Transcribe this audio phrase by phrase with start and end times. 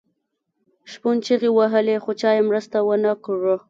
[0.91, 3.55] شپون چیغې وهلې خو چا یې مرسته ونه کړه.